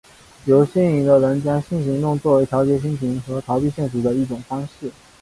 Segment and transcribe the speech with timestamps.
[0.45, 4.91] 有性瘾的人将性行动作为调节心情和逃避现实的一种方式。